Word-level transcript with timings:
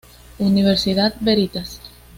Universidad 0.39 1.13
Veritas. 1.19 1.79